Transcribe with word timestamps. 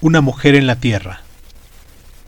Una 0.00 0.20
mujer 0.20 0.54
en 0.54 0.68
la 0.68 0.76
tierra. 0.76 1.22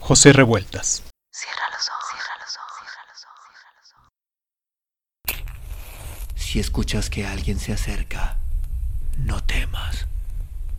José 0.01 0.33
Revueltas. 0.33 1.03
Cierra 1.31 1.63
los 1.71 1.87
ojos, 1.87 2.05
cierra 2.11 2.35
los 2.41 2.57
ojos, 2.57 2.89
cierra 2.91 3.05
los 3.13 3.23
ojos, 3.23 3.49
cierra 3.55 3.73
los 3.79 3.93
ojos. 5.23 6.43
Si 6.43 6.59
escuchas 6.59 7.09
que 7.09 7.25
alguien 7.25 7.59
se 7.59 7.71
acerca, 7.71 8.39
no 9.19 9.41
temas. 9.41 10.05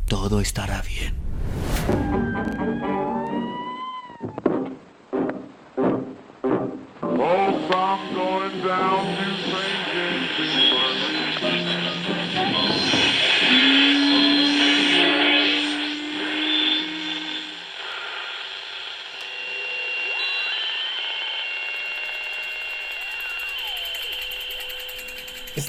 Todo 0.06 0.40
estará 0.40 0.82
bien. 0.82 1.16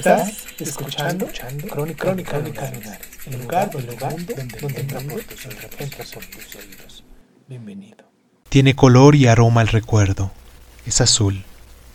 Estás 0.06 0.34
escuchando, 0.60 1.28
Crónica, 1.28 2.04
Crónica, 2.04 2.32
Crónica 2.32 3.00
el 3.26 3.42
lugar, 3.42 3.72
el 3.74 3.86
lugar 3.86 4.14
donde, 4.26 4.34
donde 4.60 4.84
tus 5.24 5.46
oídos. 6.58 7.06
Bienvenido. 7.48 8.04
Tiene 8.50 8.76
color 8.76 9.16
y 9.16 9.28
aroma 9.28 9.62
el 9.62 9.70
recuerdo. 9.70 10.34
Es 10.86 11.00
azul, 11.00 11.46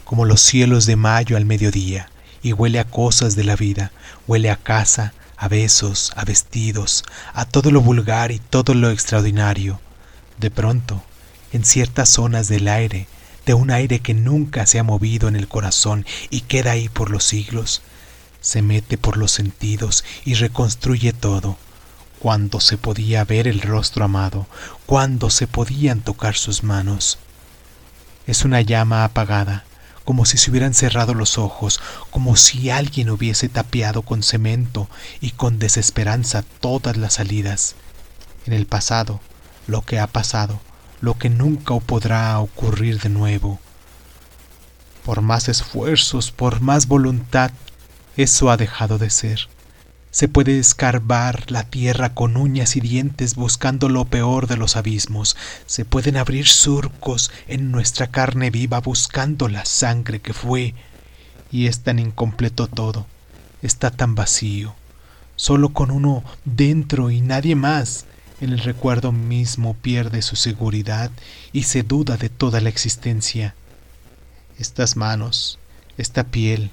como 0.05 0.25
los 0.25 0.41
cielos 0.41 0.87
de 0.87 0.97
mayo 0.97 1.37
al 1.37 1.45
mediodía, 1.45 2.09
y 2.43 2.55
huele 2.55 2.79
a 2.79 2.85
cosas 2.85 3.37
de 3.37 3.45
la 3.45 3.57
vida, 3.57 3.93
huele 4.27 4.49
a 4.49 4.57
casa, 4.57 5.13
a 5.37 5.49
besos, 5.49 6.11
a 6.17 6.25
vestidos, 6.25 7.05
a 7.35 7.45
todo 7.45 7.71
lo 7.71 7.83
vulgar 7.83 8.33
y 8.33 8.39
todo 8.39 8.73
lo 8.73 8.91
extraordinario. 8.91 9.83
De 10.39 10.51
pronto, 10.51 11.03
en 11.53 11.63
ciertas 11.63 12.09
zonas 12.09 12.49
del 12.49 12.69
aire, 12.69 13.07
de 13.45 13.53
un 13.53 13.71
aire 13.71 14.01
que 14.01 14.15
nunca 14.15 14.65
se 14.65 14.79
ha 14.79 14.83
movido 14.83 15.29
en 15.29 15.37
el 15.37 15.47
corazón 15.47 16.07
y 16.31 16.41
queda 16.41 16.71
ahí 16.71 16.89
por 16.89 17.11
los 17.11 17.25
siglos, 17.25 17.83
se 18.41 18.63
mete 18.63 18.99
por 18.99 19.17
los 19.17 19.33
sentidos 19.33 20.05
y 20.25 20.35
reconstruye 20.35 21.13
todo. 21.13 21.57
Cuando 22.19 22.61
se 22.61 22.79
podía 22.79 23.25
ver 23.25 23.47
el 23.47 23.61
rostro 23.61 24.05
amado, 24.05 24.47
cuando 24.87 25.31
se 25.31 25.47
podían 25.47 26.01
tocar 26.01 26.35
sus 26.35 26.65
manos. 26.65 27.19
Es 28.27 28.45
una 28.45 28.61
llama 28.61 29.05
apagada, 29.05 29.65
como 30.05 30.25
si 30.25 30.39
se 30.39 30.51
hubieran 30.51 30.75
cerrado 30.75 31.15
los 31.15 31.39
ojos, 31.39 31.81
como 32.11 32.35
si 32.35 32.71
alguien 32.71 33.11
hubiese 33.11 33.49
tapiado 33.49 34.03
con 34.03 34.23
cemento 34.23 34.89
y 35.21 35.33
con 35.33 35.59
desesperanza 35.59 36.43
todas 36.61 36.97
las 36.97 37.15
salidas. 37.15 37.75
En 38.47 38.55
el 38.55 38.67
pasado, 38.67 39.21
lo 39.67 39.83
que 39.83 39.99
ha 40.01 40.07
pasado, 40.07 40.61
lo 41.01 41.19
que 41.19 41.29
nunca 41.29 41.79
podrá 41.79 42.39
ocurrir 42.41 43.01
de 43.01 43.11
nuevo. 43.11 43.61
Por 45.05 45.21
más 45.21 45.49
esfuerzos, 45.49 46.33
por 46.33 46.61
más 46.61 46.89
voluntad, 46.89 47.51
eso 48.19 48.51
ha 48.51 48.57
dejado 48.57 48.99
de 48.99 49.11
ser. 49.11 49.49
Se 50.11 50.27
puede 50.27 50.59
escarbar 50.59 51.53
la 51.53 51.63
tierra 51.63 52.15
con 52.15 52.37
uñas 52.37 52.75
y 52.75 52.81
dientes 52.81 53.37
buscando 53.37 53.89
lo 53.89 54.07
peor 54.07 54.49
de 54.49 54.57
los 54.57 54.75
abismos. 54.75 55.37
Se 55.67 55.85
pueden 55.85 56.17
abrir 56.17 56.49
surcos 56.49 57.31
en 57.47 57.71
nuestra 57.71 58.09
carne 58.09 58.51
viva 58.51 58.81
buscando 58.81 59.49
la 59.49 59.65
sangre 59.65 60.21
que 60.21 60.33
fue. 60.33 60.75
Y 61.53 61.69
es 61.69 61.85
tan 61.85 62.01
incompleto 62.01 62.67
todo, 62.67 63.07
está 63.63 63.93
tan 63.93 64.17
vacío, 64.17 64.75
solo 65.37 65.69
con 65.69 65.93
uno 65.93 66.25
dentro 66.45 67.13
y 67.13 67.21
nadie 67.21 67.55
más. 67.55 68.05
En 68.41 68.51
el 68.51 68.59
recuerdo 68.59 69.13
mismo 69.13 69.75
pierde 69.75 70.23
su 70.23 70.35
seguridad 70.35 71.13
y 71.53 71.63
se 71.63 71.85
duda 71.85 72.17
de 72.17 72.31
toda 72.31 72.61
la 72.61 72.69
existencia. 72.69 73.55
Estas 74.59 74.97
manos, 74.97 75.61
esta 75.97 76.25
piel, 76.25 76.73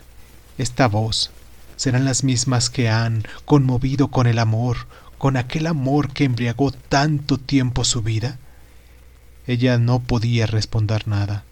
esta 0.58 0.88
voz, 0.88 1.32
serán 1.76 2.06
las 2.06 2.24
mismas 2.24 2.70
que 2.70 2.90
han 2.90 3.26
conmovido 3.46 4.10
con 4.10 4.28
el 4.28 4.40
amor, 4.40 4.88
con 5.18 5.38
aquel 5.38 5.68
amor 5.68 6.14
que 6.14 6.24
embriagó 6.24 6.72
tanto 6.72 7.38
tiempo 7.38 7.84
su 7.84 8.02
vida. 8.02 8.38
Ella 9.48 9.78
no 9.78 10.00
podía 10.00 10.46
responder 10.46 11.08
nada. 11.08 11.44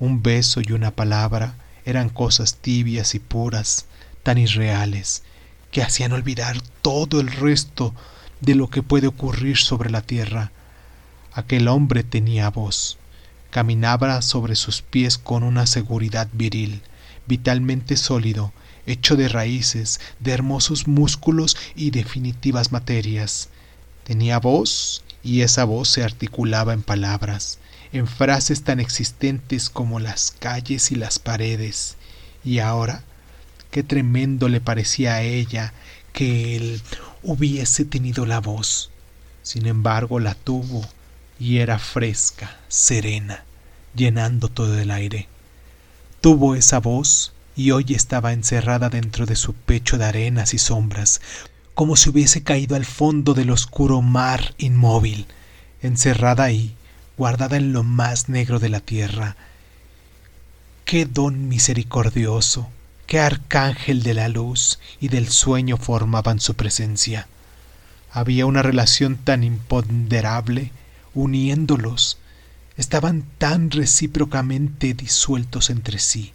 Un 0.00 0.22
beso 0.22 0.60
y 0.60 0.72
una 0.72 0.90
palabra 0.90 1.54
eran 1.84 2.08
cosas 2.08 2.56
tibias 2.56 3.14
y 3.14 3.18
puras, 3.18 3.86
tan 4.22 4.38
irreales, 4.38 5.22
que 5.70 5.82
hacían 5.82 6.12
olvidar 6.12 6.60
todo 6.82 7.20
el 7.20 7.28
resto 7.28 7.94
de 8.40 8.54
lo 8.54 8.68
que 8.68 8.82
puede 8.82 9.06
ocurrir 9.06 9.56
sobre 9.56 9.90
la 9.90 10.02
tierra. 10.02 10.52
Aquel 11.32 11.68
hombre 11.68 12.04
tenía 12.04 12.50
voz, 12.50 12.98
caminaba 13.50 14.20
sobre 14.22 14.56
sus 14.56 14.82
pies 14.82 15.18
con 15.18 15.42
una 15.42 15.66
seguridad 15.66 16.28
viril, 16.32 16.82
vitalmente 17.28 17.96
sólido, 17.96 18.52
hecho 18.86 19.14
de 19.16 19.28
raíces, 19.28 20.00
de 20.18 20.32
hermosos 20.32 20.88
músculos 20.88 21.56
y 21.76 21.90
definitivas 21.90 22.72
materias. 22.72 23.50
Tenía 24.04 24.38
voz 24.38 25.04
y 25.22 25.42
esa 25.42 25.64
voz 25.64 25.88
se 25.88 26.02
articulaba 26.02 26.72
en 26.72 26.82
palabras, 26.82 27.58
en 27.92 28.06
frases 28.06 28.62
tan 28.64 28.80
existentes 28.80 29.68
como 29.68 30.00
las 30.00 30.30
calles 30.30 30.90
y 30.90 30.94
las 30.94 31.18
paredes. 31.18 31.96
Y 32.44 32.60
ahora, 32.60 33.04
qué 33.70 33.82
tremendo 33.82 34.48
le 34.48 34.60
parecía 34.60 35.14
a 35.14 35.22
ella 35.22 35.74
que 36.12 36.56
él 36.56 36.80
hubiese 37.22 37.84
tenido 37.84 38.24
la 38.26 38.40
voz. 38.40 38.90
Sin 39.42 39.66
embargo, 39.66 40.18
la 40.18 40.34
tuvo 40.34 40.86
y 41.38 41.58
era 41.58 41.78
fresca, 41.78 42.58
serena, 42.68 43.44
llenando 43.94 44.48
todo 44.48 44.78
el 44.78 44.90
aire. 44.90 45.28
Tuvo 46.20 46.56
esa 46.56 46.80
voz 46.80 47.32
y 47.54 47.70
hoy 47.70 47.86
estaba 47.90 48.32
encerrada 48.32 48.88
dentro 48.88 49.24
de 49.24 49.36
su 49.36 49.54
pecho 49.54 49.98
de 49.98 50.04
arenas 50.04 50.52
y 50.52 50.58
sombras, 50.58 51.20
como 51.74 51.94
si 51.94 52.10
hubiese 52.10 52.42
caído 52.42 52.74
al 52.74 52.84
fondo 52.84 53.34
del 53.34 53.50
oscuro 53.50 54.02
mar 54.02 54.52
inmóvil, 54.58 55.26
encerrada 55.80 56.42
ahí, 56.42 56.74
guardada 57.16 57.56
en 57.56 57.72
lo 57.72 57.84
más 57.84 58.28
negro 58.28 58.58
de 58.58 58.68
la 58.68 58.80
tierra. 58.80 59.36
Qué 60.84 61.06
don 61.06 61.48
misericordioso, 61.48 62.68
qué 63.06 63.20
arcángel 63.20 64.02
de 64.02 64.14
la 64.14 64.28
luz 64.28 64.80
y 65.00 65.08
del 65.08 65.28
sueño 65.28 65.76
formaban 65.76 66.40
su 66.40 66.54
presencia. 66.54 67.28
Había 68.10 68.44
una 68.44 68.62
relación 68.62 69.18
tan 69.18 69.44
imponderable 69.44 70.72
uniéndolos, 71.14 72.18
estaban 72.78 73.24
tan 73.36 73.70
recíprocamente 73.70 74.94
disueltos 74.94 75.68
entre 75.68 75.98
sí, 75.98 76.32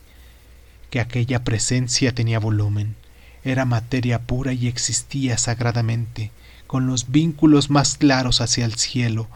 que 0.92 1.00
aquella 1.00 1.44
presencia 1.44 2.14
tenía 2.14 2.38
volumen, 2.38 2.96
era 3.44 3.66
materia 3.66 4.22
pura 4.22 4.54
y 4.54 4.68
existía 4.68 5.38
sagradamente, 5.38 6.32
con 6.68 6.86
los 6.86 7.12
vínculos 7.12 7.70
más 7.70 7.98
claros 7.98 8.42
hacia 8.42 8.66
el 8.66 8.76
cielo, 8.76 9.28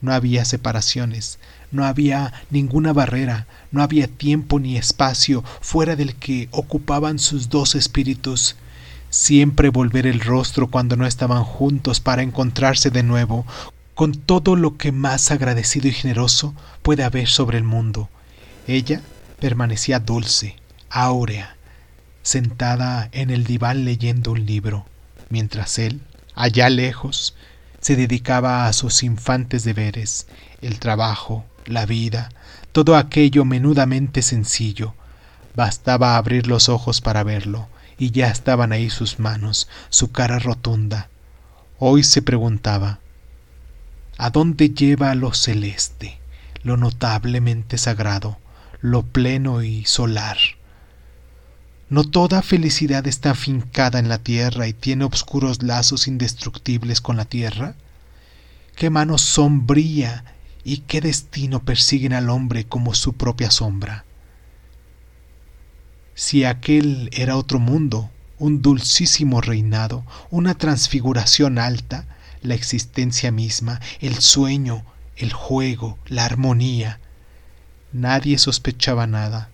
no 0.00 0.12
había 0.12 0.44
separaciones, 0.44 1.38
no 1.70 1.84
había 1.84 2.32
ninguna 2.50 2.92
barrera, 2.92 3.46
no 3.70 3.82
había 3.82 4.08
tiempo 4.08 4.58
ni 4.58 4.76
espacio 4.76 5.44
fuera 5.60 5.96
del 5.96 6.14
que 6.16 6.48
ocupaban 6.50 7.18
sus 7.18 7.48
dos 7.48 7.74
espíritus. 7.74 8.56
Siempre 9.10 9.70
volver 9.70 10.06
el 10.06 10.20
rostro 10.20 10.68
cuando 10.68 10.96
no 10.96 11.06
estaban 11.06 11.42
juntos 11.42 12.00
para 12.00 12.22
encontrarse 12.22 12.90
de 12.90 13.02
nuevo, 13.02 13.46
con 13.98 14.14
todo 14.14 14.54
lo 14.54 14.76
que 14.76 14.92
más 14.92 15.32
agradecido 15.32 15.88
y 15.88 15.92
generoso 15.92 16.54
puede 16.82 17.02
haber 17.02 17.26
sobre 17.26 17.58
el 17.58 17.64
mundo. 17.64 18.08
Ella 18.68 19.02
permanecía 19.40 19.98
dulce, 19.98 20.54
áurea, 20.88 21.56
sentada 22.22 23.08
en 23.10 23.30
el 23.30 23.42
diván 23.42 23.84
leyendo 23.84 24.30
un 24.30 24.46
libro, 24.46 24.86
mientras 25.30 25.80
él, 25.80 26.00
allá 26.36 26.70
lejos, 26.70 27.34
se 27.80 27.96
dedicaba 27.96 28.68
a 28.68 28.72
sus 28.72 29.02
infantes 29.02 29.64
deberes, 29.64 30.28
el 30.62 30.78
trabajo, 30.78 31.44
la 31.66 31.84
vida, 31.84 32.28
todo 32.70 32.96
aquello 32.96 33.44
menudamente 33.44 34.22
sencillo. 34.22 34.94
Bastaba 35.56 36.16
abrir 36.16 36.46
los 36.46 36.68
ojos 36.68 37.00
para 37.00 37.24
verlo, 37.24 37.66
y 37.98 38.12
ya 38.12 38.28
estaban 38.28 38.70
ahí 38.70 38.90
sus 38.90 39.18
manos, 39.18 39.68
su 39.88 40.12
cara 40.12 40.38
rotunda. 40.38 41.08
Hoy 41.80 42.04
se 42.04 42.22
preguntaba, 42.22 43.00
¿a 44.18 44.30
dónde 44.30 44.70
lleva 44.70 45.14
lo 45.14 45.32
celeste, 45.32 46.18
lo 46.62 46.76
notablemente 46.76 47.78
sagrado, 47.78 48.36
lo 48.80 49.04
pleno 49.04 49.62
y 49.62 49.84
solar? 49.84 50.36
No 51.88 52.04
toda 52.04 52.42
felicidad 52.42 53.06
está 53.06 53.34
fincada 53.34 53.98
en 53.98 54.10
la 54.10 54.18
tierra 54.18 54.66
y 54.66 54.74
tiene 54.74 55.04
obscuros 55.04 55.62
lazos 55.62 56.06
indestructibles 56.06 57.00
con 57.00 57.16
la 57.16 57.24
tierra. 57.24 57.76
¿Qué 58.76 58.90
mano 58.90 59.16
sombría 59.16 60.24
y 60.64 60.78
qué 60.78 61.00
destino 61.00 61.60
persiguen 61.64 62.12
al 62.12 62.28
hombre 62.28 62.64
como 62.66 62.94
su 62.94 63.14
propia 63.14 63.50
sombra? 63.50 64.04
Si 66.14 66.44
aquel 66.44 67.08
era 67.12 67.36
otro 67.36 67.58
mundo, 67.58 68.10
un 68.38 68.60
dulcísimo 68.60 69.40
reinado, 69.40 70.04
una 70.30 70.56
transfiguración 70.56 71.58
alta, 71.58 72.04
la 72.42 72.54
existencia 72.54 73.30
misma, 73.30 73.80
el 74.00 74.16
sueño, 74.16 74.84
el 75.16 75.32
juego, 75.32 75.98
la 76.06 76.24
armonía. 76.24 77.00
Nadie 77.92 78.38
sospechaba 78.38 79.06
nada. 79.06 79.50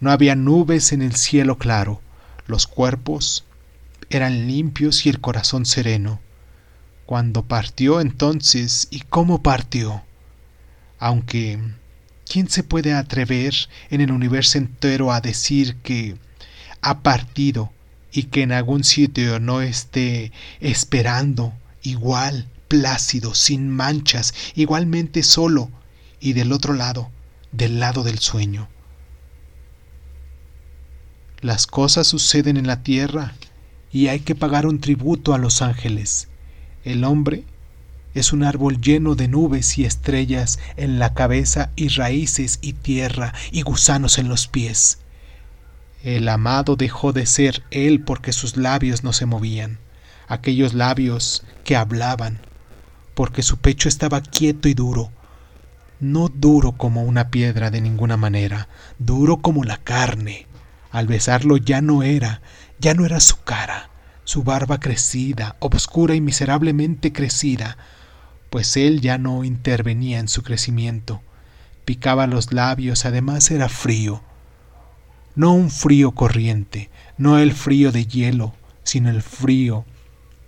No 0.00 0.10
había 0.10 0.34
nubes 0.34 0.92
en 0.92 1.02
el 1.02 1.14
cielo 1.14 1.58
claro. 1.58 2.00
Los 2.46 2.66
cuerpos 2.66 3.44
eran 4.10 4.46
limpios 4.46 5.06
y 5.06 5.08
el 5.08 5.20
corazón 5.20 5.66
sereno. 5.66 6.20
Cuando 7.06 7.42
partió 7.42 8.00
entonces, 8.00 8.88
¿y 8.90 9.00
cómo 9.00 9.42
partió? 9.42 10.02
Aunque, 10.98 11.58
¿quién 12.30 12.48
se 12.48 12.62
puede 12.62 12.94
atrever 12.94 13.54
en 13.90 14.00
el 14.00 14.10
universo 14.10 14.58
entero 14.58 15.12
a 15.12 15.20
decir 15.20 15.76
que 15.76 16.16
ha 16.80 17.00
partido 17.00 17.72
y 18.12 18.24
que 18.24 18.42
en 18.42 18.52
algún 18.52 18.84
sitio 18.84 19.40
no 19.40 19.60
esté 19.60 20.32
esperando, 20.60 21.52
igual, 21.84 22.48
plácido, 22.66 23.34
sin 23.34 23.70
manchas, 23.70 24.34
igualmente 24.56 25.22
solo, 25.22 25.70
y 26.18 26.32
del 26.32 26.52
otro 26.52 26.74
lado, 26.74 27.10
del 27.52 27.78
lado 27.78 28.02
del 28.02 28.18
sueño? 28.18 28.68
Las 31.40 31.66
cosas 31.66 32.06
suceden 32.06 32.56
en 32.56 32.66
la 32.66 32.82
tierra 32.82 33.34
y 33.92 34.08
hay 34.08 34.20
que 34.20 34.34
pagar 34.34 34.66
un 34.66 34.80
tributo 34.80 35.34
a 35.34 35.38
los 35.38 35.62
ángeles. 35.62 36.28
El 36.84 37.04
hombre 37.04 37.44
es 38.14 38.32
un 38.32 38.44
árbol 38.44 38.80
lleno 38.80 39.14
de 39.14 39.28
nubes 39.28 39.76
y 39.76 39.84
estrellas 39.84 40.58
en 40.76 40.98
la 40.98 41.14
cabeza 41.14 41.70
y 41.76 41.88
raíces 41.88 42.58
y 42.62 42.72
tierra 42.72 43.34
y 43.52 43.62
gusanos 43.62 44.18
en 44.18 44.28
los 44.28 44.46
pies. 44.46 44.98
El 46.02 46.28
amado 46.28 46.76
dejó 46.76 47.12
de 47.12 47.26
ser 47.26 47.62
él 47.70 48.00
porque 48.02 48.32
sus 48.32 48.56
labios 48.56 49.04
no 49.04 49.12
se 49.12 49.26
movían, 49.26 49.78
aquellos 50.28 50.74
labios 50.74 51.44
que 51.64 51.76
hablaban, 51.76 52.40
porque 53.14 53.42
su 53.42 53.58
pecho 53.58 53.88
estaba 53.88 54.20
quieto 54.20 54.68
y 54.68 54.74
duro, 54.74 55.10
no 56.00 56.28
duro 56.28 56.72
como 56.72 57.02
una 57.02 57.30
piedra 57.30 57.70
de 57.70 57.80
ninguna 57.80 58.16
manera, 58.16 58.68
duro 58.98 59.38
como 59.38 59.64
la 59.64 59.78
carne, 59.78 60.46
al 60.90 61.06
besarlo 61.06 61.56
ya 61.56 61.80
no 61.80 62.02
era, 62.02 62.42
ya 62.78 62.94
no 62.94 63.06
era 63.06 63.20
su 63.20 63.42
cara, 63.42 63.90
su 64.24 64.42
barba 64.42 64.80
crecida, 64.80 65.56
obscura 65.60 66.14
y 66.14 66.20
miserablemente 66.20 67.12
crecida, 67.12 67.76
pues 68.50 68.76
él 68.76 69.00
ya 69.00 69.18
no 69.18 69.44
intervenía 69.44 70.18
en 70.18 70.28
su 70.28 70.42
crecimiento. 70.42 71.22
Picaba 71.84 72.26
los 72.26 72.52
labios, 72.52 73.04
además 73.04 73.50
era 73.50 73.68
frío. 73.68 74.22
No 75.34 75.52
un 75.52 75.70
frío 75.70 76.12
corriente, 76.12 76.90
no 77.18 77.38
el 77.38 77.52
frío 77.52 77.90
de 77.90 78.06
hielo, 78.06 78.54
sino 78.84 79.10
el 79.10 79.22
frío 79.22 79.84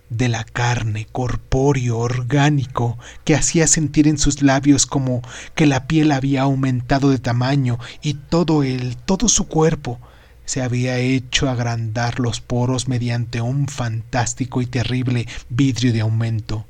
de 0.09 0.29
la 0.29 0.43
carne, 0.43 1.07
corpóreo, 1.11 1.97
orgánico, 1.97 2.97
que 3.23 3.35
hacía 3.35 3.67
sentir 3.67 4.07
en 4.07 4.17
sus 4.17 4.41
labios 4.41 4.85
como 4.85 5.21
que 5.55 5.65
la 5.65 5.87
piel 5.87 6.11
había 6.11 6.43
aumentado 6.43 7.09
de 7.09 7.19
tamaño 7.19 7.77
y 8.01 8.13
todo 8.13 8.63
él, 8.63 8.97
todo 9.05 9.27
su 9.27 9.47
cuerpo, 9.47 9.99
se 10.45 10.61
había 10.61 10.97
hecho 10.97 11.49
agrandar 11.49 12.21
los 12.21 12.39
poros 12.39 12.87
mediante 12.87 13.41
un 13.41 13.67
fantástico 13.67 14.61
y 14.61 14.65
terrible 14.65 15.27
vidrio 15.49 15.91
de 15.91 16.01
aumento. 16.01 16.65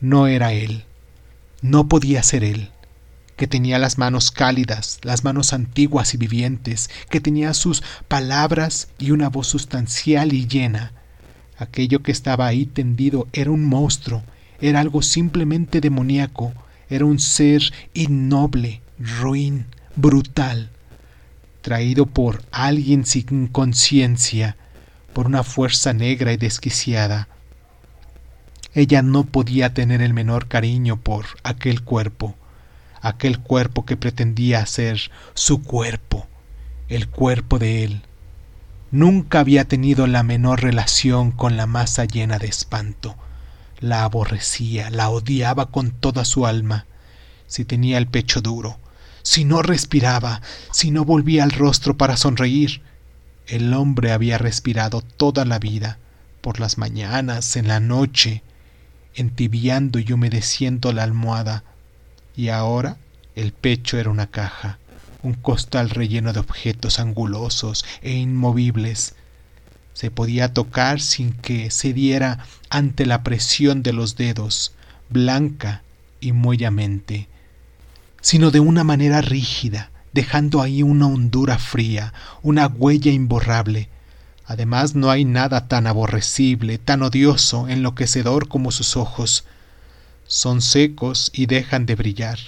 No 0.00 0.26
era 0.26 0.52
él, 0.52 0.84
no 1.60 1.86
podía 1.86 2.22
ser 2.22 2.44
él, 2.44 2.70
que 3.36 3.46
tenía 3.46 3.78
las 3.78 3.98
manos 3.98 4.30
cálidas, 4.30 5.00
las 5.02 5.22
manos 5.22 5.52
antiguas 5.52 6.14
y 6.14 6.16
vivientes, 6.16 6.88
que 7.10 7.20
tenía 7.20 7.52
sus 7.52 7.82
palabras 8.08 8.88
y 8.98 9.10
una 9.10 9.28
voz 9.28 9.48
sustancial 9.48 10.32
y 10.32 10.46
llena. 10.46 10.92
Aquello 11.58 12.02
que 12.02 12.12
estaba 12.12 12.46
ahí 12.46 12.66
tendido 12.66 13.28
era 13.32 13.50
un 13.50 13.64
monstruo, 13.64 14.22
era 14.60 14.80
algo 14.80 15.02
simplemente 15.02 15.80
demoníaco, 15.80 16.52
era 16.88 17.04
un 17.04 17.18
ser 17.18 17.62
innoble, 17.94 18.80
ruin, 18.98 19.66
brutal, 19.96 20.70
traído 21.60 22.06
por 22.06 22.42
alguien 22.50 23.06
sin 23.06 23.48
conciencia, 23.48 24.56
por 25.12 25.26
una 25.26 25.42
fuerza 25.42 25.92
negra 25.92 26.32
y 26.32 26.36
desquiciada. 26.36 27.28
Ella 28.74 29.02
no 29.02 29.24
podía 29.24 29.74
tener 29.74 30.00
el 30.00 30.14
menor 30.14 30.48
cariño 30.48 30.98
por 30.98 31.26
aquel 31.42 31.82
cuerpo, 31.82 32.34
aquel 33.00 33.38
cuerpo 33.38 33.84
que 33.84 33.96
pretendía 33.96 34.64
ser 34.64 35.10
su 35.34 35.62
cuerpo, 35.62 36.26
el 36.88 37.08
cuerpo 37.08 37.58
de 37.58 37.84
él. 37.84 38.02
Nunca 38.92 39.40
había 39.40 39.64
tenido 39.64 40.06
la 40.06 40.22
menor 40.22 40.62
relación 40.62 41.32
con 41.32 41.56
la 41.56 41.66
masa 41.66 42.04
llena 42.04 42.38
de 42.38 42.46
espanto. 42.46 43.16
La 43.80 44.04
aborrecía, 44.04 44.90
la 44.90 45.08
odiaba 45.08 45.70
con 45.70 45.92
toda 45.92 46.26
su 46.26 46.46
alma. 46.46 46.84
Si 47.46 47.64
tenía 47.64 47.96
el 47.96 48.06
pecho 48.06 48.42
duro, 48.42 48.78
si 49.22 49.46
no 49.46 49.62
respiraba, 49.62 50.42
si 50.72 50.90
no 50.90 51.06
volvía 51.06 51.42
el 51.42 51.52
rostro 51.52 51.96
para 51.96 52.18
sonreír. 52.18 52.82
El 53.46 53.72
hombre 53.72 54.12
había 54.12 54.36
respirado 54.36 55.00
toda 55.00 55.46
la 55.46 55.58
vida, 55.58 55.98
por 56.42 56.60
las 56.60 56.76
mañanas, 56.76 57.56
en 57.56 57.68
la 57.68 57.80
noche, 57.80 58.42
entibiando 59.14 60.00
y 60.00 60.12
humedeciendo 60.12 60.92
la 60.92 61.04
almohada, 61.04 61.64
y 62.36 62.50
ahora 62.50 62.98
el 63.36 63.54
pecho 63.54 63.96
era 63.96 64.10
una 64.10 64.26
caja, 64.26 64.78
un 65.22 65.34
costal 65.34 65.90
relleno 65.90 66.32
de 66.32 66.40
objetos 66.40 66.98
angulosos 66.98 67.84
e 68.02 68.12
inmovibles. 68.12 69.14
Se 69.94 70.10
podía 70.10 70.52
tocar 70.52 71.00
sin 71.00 71.32
que 71.32 71.70
se 71.70 71.92
diera 71.92 72.46
ante 72.70 73.06
la 73.06 73.22
presión 73.22 73.82
de 73.82 73.92
los 73.92 74.16
dedos, 74.16 74.72
blanca 75.10 75.82
y 76.20 76.32
muellamente 76.32 77.28
sino 78.22 78.52
de 78.52 78.60
una 78.60 78.84
manera 78.84 79.20
rígida, 79.20 79.90
dejando 80.12 80.62
ahí 80.62 80.82
una 80.82 81.06
hondura 81.06 81.58
fría, 81.58 82.14
una 82.42 82.68
huella 82.68 83.12
imborrable. 83.12 83.88
Además 84.46 84.94
no 84.94 85.10
hay 85.10 85.24
nada 85.24 85.66
tan 85.68 85.86
aborrecible, 85.86 86.78
tan 86.78 87.02
odioso, 87.02 87.68
enloquecedor 87.68 88.48
como 88.48 88.70
sus 88.70 88.96
ojos. 88.96 89.44
Son 90.26 90.62
secos 90.62 91.30
y 91.34 91.46
dejan 91.46 91.84
de 91.84 91.96
brillar. 91.96 92.38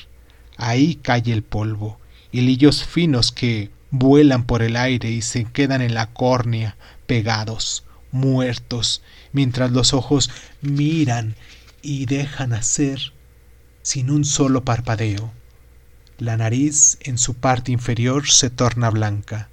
Ahí 0.56 0.94
cae 0.94 1.22
el 1.26 1.42
polvo, 1.42 1.98
hilillos 2.34 2.84
finos 2.84 3.30
que 3.30 3.70
vuelan 3.92 4.44
por 4.44 4.62
el 4.62 4.74
aire 4.74 5.08
y 5.08 5.22
se 5.22 5.44
quedan 5.44 5.82
en 5.82 5.94
la 5.94 6.12
córnea, 6.12 6.76
pegados, 7.06 7.84
muertos, 8.10 9.02
mientras 9.32 9.70
los 9.70 9.94
ojos 9.94 10.30
miran 10.60 11.36
y 11.80 12.06
dejan 12.06 12.52
hacer 12.52 13.12
sin 13.82 14.10
un 14.10 14.24
solo 14.24 14.64
parpadeo. 14.64 15.32
La 16.18 16.36
nariz 16.36 16.98
en 17.02 17.18
su 17.18 17.34
parte 17.34 17.70
inferior 17.70 18.28
se 18.28 18.50
torna 18.50 18.90
blanca. 18.90 19.48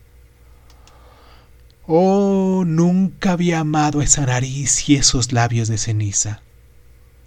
Oh, 1.86 2.64
nunca 2.66 3.34
había 3.34 3.60
amado 3.60 4.02
esa 4.02 4.26
nariz 4.26 4.90
y 4.90 4.96
esos 4.96 5.34
labios 5.34 5.68
de 5.68 5.78
ceniza. 5.78 6.42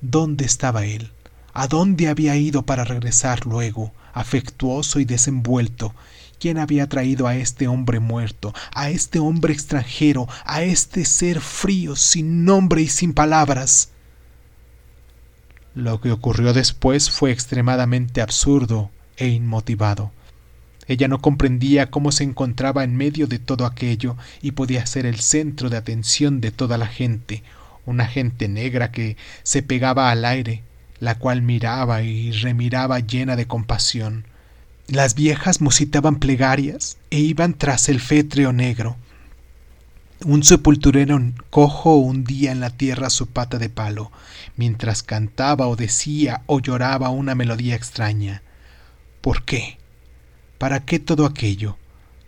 ¿Dónde 0.00 0.46
estaba 0.46 0.84
él? 0.84 1.13
¿A 1.56 1.68
dónde 1.68 2.08
había 2.08 2.36
ido 2.36 2.62
para 2.66 2.82
regresar 2.82 3.46
luego, 3.46 3.92
afectuoso 4.12 4.98
y 4.98 5.04
desenvuelto? 5.04 5.94
¿Quién 6.40 6.58
había 6.58 6.88
traído 6.88 7.28
a 7.28 7.36
este 7.36 7.68
hombre 7.68 8.00
muerto, 8.00 8.52
a 8.74 8.90
este 8.90 9.20
hombre 9.20 9.52
extranjero, 9.52 10.26
a 10.44 10.62
este 10.62 11.04
ser 11.04 11.40
frío, 11.40 11.94
sin 11.94 12.44
nombre 12.44 12.82
y 12.82 12.88
sin 12.88 13.14
palabras? 13.14 13.90
Lo 15.76 16.00
que 16.00 16.10
ocurrió 16.10 16.52
después 16.52 17.08
fue 17.08 17.30
extremadamente 17.30 18.20
absurdo 18.20 18.90
e 19.16 19.28
inmotivado. 19.28 20.10
Ella 20.88 21.06
no 21.06 21.20
comprendía 21.20 21.88
cómo 21.88 22.10
se 22.10 22.24
encontraba 22.24 22.82
en 22.82 22.96
medio 22.96 23.28
de 23.28 23.38
todo 23.38 23.64
aquello 23.64 24.16
y 24.42 24.50
podía 24.52 24.84
ser 24.86 25.06
el 25.06 25.20
centro 25.20 25.70
de 25.70 25.76
atención 25.76 26.40
de 26.40 26.50
toda 26.50 26.78
la 26.78 26.88
gente, 26.88 27.44
una 27.86 28.06
gente 28.06 28.48
negra 28.48 28.90
que 28.90 29.16
se 29.44 29.62
pegaba 29.62 30.10
al 30.10 30.24
aire, 30.24 30.62
la 31.00 31.16
cual 31.16 31.42
miraba 31.42 32.02
y 32.02 32.32
remiraba 32.32 33.00
llena 33.00 33.36
de 33.36 33.46
compasión. 33.46 34.26
Las 34.86 35.14
viejas 35.14 35.60
musitaban 35.60 36.16
plegarias 36.16 36.98
e 37.10 37.18
iban 37.18 37.54
tras 37.54 37.88
el 37.88 38.00
fétreo 38.00 38.52
negro. 38.52 38.96
Un 40.24 40.42
sepulturero 40.42 41.20
cojo 41.50 41.96
hundía 41.96 42.52
en 42.52 42.60
la 42.60 42.70
tierra 42.70 43.10
su 43.10 43.26
pata 43.28 43.58
de 43.58 43.68
palo, 43.68 44.12
mientras 44.56 45.02
cantaba 45.02 45.66
o 45.68 45.76
decía 45.76 46.42
o 46.46 46.60
lloraba 46.60 47.10
una 47.10 47.34
melodía 47.34 47.74
extraña. 47.74 48.42
¿Por 49.20 49.44
qué? 49.44 49.78
¿Para 50.58 50.84
qué 50.84 50.98
todo 50.98 51.26
aquello? 51.26 51.76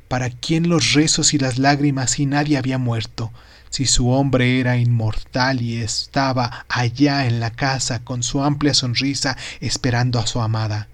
¿Para 0.08 0.30
quién 0.30 0.68
los 0.68 0.92
rezos 0.92 1.34
y 1.34 1.38
las 1.38 1.58
lágrimas 1.58 2.12
si 2.12 2.26
nadie 2.26 2.58
había 2.58 2.78
muerto? 2.78 3.32
Si 3.76 3.84
su 3.84 4.08
hombre 4.08 4.58
era 4.58 4.78
inmortal 4.78 5.60
y 5.60 5.82
estaba 5.82 6.64
allá 6.66 7.26
en 7.26 7.40
la 7.40 7.50
casa 7.50 8.02
con 8.02 8.22
su 8.22 8.42
amplia 8.42 8.72
sonrisa 8.72 9.36
esperando 9.60 10.18
a 10.18 10.26
su 10.26 10.40
amada. 10.40 10.88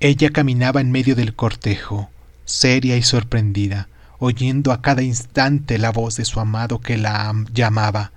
Ella 0.00 0.30
caminaba 0.30 0.80
en 0.80 0.90
medio 0.90 1.14
del 1.14 1.36
cortejo, 1.36 2.10
seria 2.44 2.96
y 2.96 3.02
sorprendida, 3.02 3.86
oyendo 4.18 4.72
a 4.72 4.82
cada 4.82 5.02
instante 5.02 5.78
la 5.78 5.92
voz 5.92 6.16
de 6.16 6.24
su 6.24 6.40
amado 6.40 6.80
que 6.80 6.96
la 6.96 7.32
llamaba. 7.52 8.10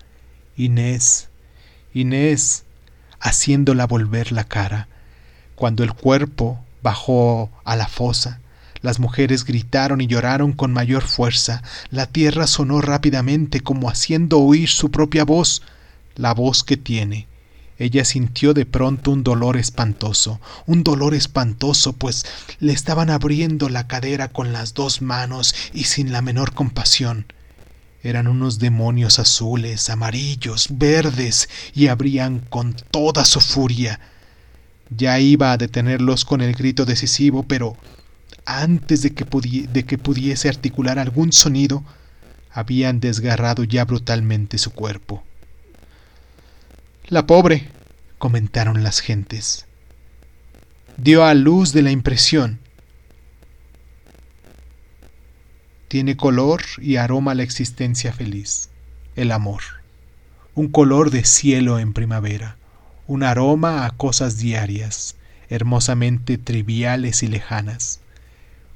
Inés, 0.57 1.29
Inés, 1.93 2.63
haciéndola 3.19 3.85
volver 3.85 4.31
la 4.31 4.45
cara. 4.45 4.87
Cuando 5.53 5.83
el 5.83 5.93
cuerpo 5.93 6.59
bajó 6.81 7.51
a 7.65 7.75
la 7.75 7.87
fosa, 7.87 8.39
las 8.81 8.99
mujeres 8.99 9.45
gritaron 9.45 10.01
y 10.01 10.07
lloraron 10.07 10.53
con 10.53 10.71
mayor 10.71 11.03
fuerza. 11.03 11.63
La 11.89 12.05
tierra 12.05 12.47
sonó 12.47 12.81
rápidamente 12.81 13.59
como 13.59 13.89
haciendo 13.89 14.39
oír 14.39 14.69
su 14.69 14.91
propia 14.91 15.25
voz, 15.25 15.61
la 16.15 16.33
voz 16.33 16.63
que 16.63 16.77
tiene. 16.77 17.27
Ella 17.77 18.03
sintió 18.03 18.53
de 18.53 18.65
pronto 18.65 19.11
un 19.11 19.23
dolor 19.23 19.55
espantoso, 19.55 20.41
un 20.65 20.83
dolor 20.83 21.13
espantoso, 21.13 21.93
pues 21.93 22.25
le 22.59 22.73
estaban 22.73 23.09
abriendo 23.09 23.69
la 23.69 23.87
cadera 23.87 24.27
con 24.27 24.51
las 24.51 24.73
dos 24.73 25.01
manos 25.01 25.55
y 25.73 25.85
sin 25.85 26.11
la 26.11 26.21
menor 26.21 26.53
compasión. 26.53 27.25
Eran 28.03 28.27
unos 28.27 28.59
demonios 28.59 29.19
azules, 29.19 29.89
amarillos, 29.89 30.67
verdes, 30.71 31.49
y 31.73 31.87
abrían 31.87 32.39
con 32.49 32.73
toda 32.91 33.23
su 33.23 33.39
furia. 33.39 33.99
Ya 34.89 35.19
iba 35.19 35.51
a 35.51 35.57
detenerlos 35.57 36.25
con 36.25 36.41
el 36.41 36.53
grito 36.55 36.85
decisivo, 36.85 37.43
pero 37.43 37.77
antes 38.57 39.01
de 39.01 39.13
que, 39.13 39.25
pudiese 39.97 40.49
articular 40.49 40.99
algún 40.99 41.31
sonido, 41.31 41.83
habían 42.51 42.99
desgarrado 42.99 43.63
ya 43.63 43.85
brutalmente 43.85 44.57
su 44.57 44.71
cuerpo. 44.71 45.23
La 47.07 47.25
pobre, 47.27 47.69
comentaron 48.17 48.83
las 48.83 48.99
gentes, 48.99 49.65
dio 50.97 51.25
a 51.25 51.33
luz 51.33 51.73
de 51.73 51.81
la 51.83 51.91
impresión 51.91 52.59
tiene 55.89 56.15
color 56.15 56.61
y 56.77 56.97
aroma 56.97 57.33
la 57.33 57.41
existencia 57.41 58.13
feliz, 58.13 58.69
el 59.15 59.31
amor, 59.31 59.63
un 60.53 60.67
color 60.67 61.09
de 61.09 61.25
cielo 61.25 61.79
en 61.79 61.93
primavera, 61.93 62.57
un 63.07 63.23
aroma 63.23 63.85
a 63.85 63.89
cosas 63.89 64.37
diarias, 64.37 65.15
hermosamente 65.49 66.37
triviales 66.37 67.23
y 67.23 67.27
lejanas. 67.27 68.01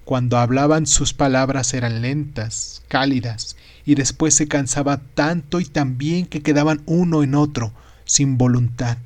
Cuando 0.06 0.38
hablaban 0.38 0.86
sus 0.86 1.14
palabras 1.14 1.74
eran 1.74 2.02
lentas, 2.02 2.84
cálidas, 2.90 3.56
y 3.86 3.96
después 3.96 4.34
se 4.34 4.48
cansaba 4.48 4.98
tanto 4.98 5.60
y 5.60 5.66
tan 5.66 5.98
bien 5.98 6.26
que 6.26 6.42
quedaban 6.42 6.82
uno 6.86 7.24
en 7.24 7.36
otro, 7.36 7.74
sin 8.06 8.38
voluntad, 8.38 8.98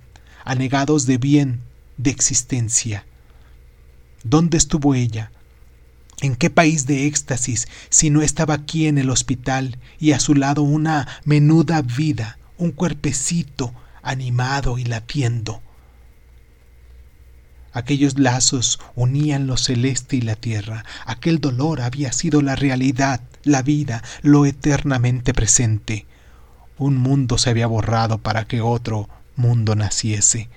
anegados 0.43 1.05
de 1.05 1.17
bien, 1.17 1.61
de 1.97 2.09
existencia. 2.09 3.05
¿Dónde 4.23 4.57
estuvo 4.57 4.95
ella? 4.95 5.31
¿En 6.21 6.35
qué 6.35 6.49
país 6.49 6.87
de 6.87 7.05
éxtasis 7.05 7.67
si 7.89 8.09
no 8.09 8.23
estaba 8.23 8.55
aquí 8.55 8.87
en 8.87 8.97
el 8.97 9.11
hospital 9.11 9.77
y 9.99 10.13
a 10.13 10.19
su 10.19 10.33
lado 10.33 10.63
una 10.63 11.07
menuda 11.25 11.83
vida, 11.83 12.39
un 12.57 12.71
cuerpecito 12.71 13.71
animado 14.01 14.79
y 14.79 14.85
latiendo? 14.85 15.61
Aquellos 17.77 18.17
lazos 18.17 18.79
unían 18.95 19.45
lo 19.45 19.55
celeste 19.55 20.15
y 20.15 20.21
la 20.21 20.35
tierra. 20.35 20.83
Aquel 21.05 21.39
dolor 21.39 21.81
había 21.81 22.11
sido 22.11 22.41
la 22.41 22.55
realidad, 22.55 23.21
la 23.43 23.61
vida, 23.61 24.01
lo 24.23 24.47
eternamente 24.47 25.31
presente. 25.31 26.07
Un 26.79 26.97
mundo 26.97 27.37
se 27.37 27.51
había 27.51 27.67
borrado 27.67 28.17
para 28.17 28.45
que 28.45 28.61
otro 28.61 29.07
mundo 29.35 29.75
naciese. 29.75 30.49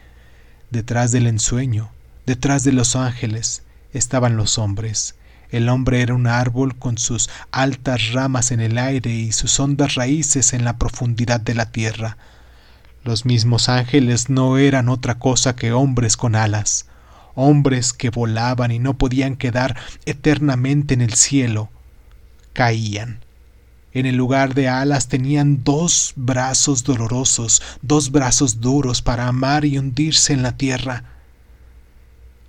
Detrás 0.70 1.12
del 1.12 1.26
ensueño, 1.26 1.90
detrás 2.24 2.64
de 2.64 2.72
los 2.72 2.96
ángeles, 2.96 3.64
estaban 3.92 4.38
los 4.38 4.56
hombres, 4.56 5.14
el 5.50 5.68
hombre 5.68 6.00
era 6.00 6.14
un 6.14 6.26
árbol 6.26 6.78
con 6.78 6.96
sus 6.96 7.28
altas 7.52 8.12
ramas 8.14 8.50
en 8.50 8.60
el 8.60 8.78
aire 8.78 9.10
y 9.10 9.32
sus 9.32 9.60
hondas 9.60 9.94
raíces 9.94 10.54
en 10.54 10.64
la 10.64 10.78
profundidad 10.78 11.38
de 11.40 11.54
la 11.54 11.70
tierra. 11.70 12.16
Los 13.04 13.26
mismos 13.26 13.68
ángeles 13.68 14.30
no 14.30 14.56
eran 14.56 14.88
otra 14.88 15.18
cosa 15.18 15.54
que 15.54 15.72
hombres 15.72 16.16
con 16.16 16.34
alas, 16.34 16.86
hombres 17.34 17.92
que 17.92 18.10
volaban 18.10 18.70
y 18.70 18.78
no 18.78 18.94
podían 18.94 19.36
quedar 19.36 19.76
eternamente 20.06 20.94
en 20.94 21.00
el 21.00 21.14
cielo. 21.14 21.70
Caían. 22.52 23.20
En 23.92 24.06
el 24.06 24.14
lugar 24.14 24.54
de 24.54 24.68
alas 24.68 25.08
tenían 25.08 25.64
dos 25.64 26.12
brazos 26.14 26.84
dolorosos, 26.84 27.60
dos 27.82 28.12
brazos 28.12 28.60
duros 28.60 29.02
para 29.02 29.26
amar 29.26 29.64
y 29.64 29.78
hundirse 29.78 30.32
en 30.32 30.42
la 30.42 30.56
tierra. 30.56 31.04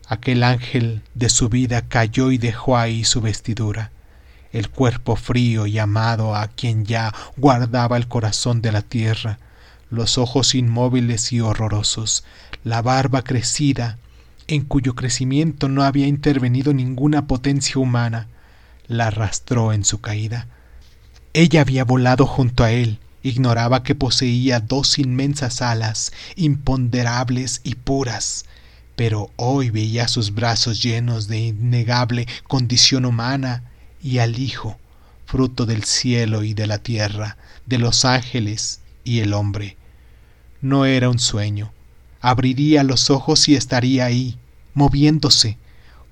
Aquel 0.07 0.43
ángel 0.43 1.01
de 1.15 1.29
su 1.29 1.50
vida 1.50 1.81
cayó 1.88 2.31
y 2.31 2.38
dejó 2.38 2.77
ahí 2.77 3.05
su 3.05 3.21
vestidura, 3.21 3.91
el 4.51 4.69
cuerpo 4.69 5.15
frío 5.15 5.65
y 5.65 5.79
amado 5.79 6.35
a 6.35 6.47
quien 6.47 6.85
ya 6.85 7.13
guardaba 7.38 7.97
el 7.97 8.07
corazón 8.07 8.61
de 8.61 8.71
la 8.71 8.81
tierra, 8.81 9.39
los 9.89 10.19
ojos 10.19 10.53
inmóviles 10.53 11.31
y 11.33 11.41
horrorosos, 11.41 12.23
la 12.63 12.83
barba 12.83 13.23
crecida, 13.23 13.97
en 14.51 14.65
cuyo 14.65 14.96
crecimiento 14.96 15.70
no 15.70 15.81
había 15.84 16.08
intervenido 16.08 16.74
ninguna 16.74 17.25
potencia 17.25 17.79
humana, 17.79 18.27
la 18.86 19.08
arrastró 19.08 19.72
en 19.72 19.86
su 19.86 20.01
caída. 20.01 20.48
Ella 21.34 21.62
había 21.62 21.86
volado 21.86 22.25
junto 22.25 22.65
a 22.65 22.72
él, 22.72 23.00
ignoraba 23.24 23.81
que 23.84 23.96
poseía 23.96 24.60
dos 24.60 25.00
inmensas 25.00 25.62
alas, 25.62 26.12
imponderables 26.36 27.62
y 27.63 27.75
puras, 27.75 28.43
pero 28.98 29.31
hoy 29.38 29.70
veía 29.70 30.10
sus 30.10 30.34
brazos 30.34 30.84
llenos 30.84 31.29
de 31.29 31.39
innegable 31.39 32.27
condición 32.46 33.05
humana 33.05 33.63
y 34.03 34.17
al 34.17 34.38
Hijo, 34.38 34.77
fruto 35.25 35.65
del 35.65 35.86
cielo 35.86 36.43
y 36.43 36.53
de 36.53 36.67
la 36.67 36.79
tierra, 36.79 37.38
de 37.65 37.77
los 37.77 38.03
ángeles 38.03 38.81
y 39.05 39.20
el 39.20 39.34
hombre. 39.34 39.77
No 40.60 40.86
era 40.86 41.10
un 41.10 41.20
sueño. 41.20 41.72
Abriría 42.21 42.83
los 42.83 43.09
ojos 43.09 43.49
y 43.49 43.55
estaría 43.55 44.05
ahí, 44.05 44.37
moviéndose. 44.73 45.57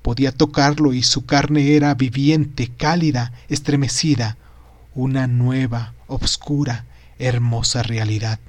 Podía 0.02 0.32
tocarlo 0.32 0.92
y 0.92 1.02
su 1.02 1.24
carne 1.24 1.76
era 1.76 1.94
viviente, 1.94 2.70
cálida, 2.76 3.32
estremecida, 3.48 4.36
una 4.94 5.26
nueva, 5.26 5.94
obscura, 6.06 6.84
hermosa 7.18 7.82
realidad. 7.82 8.40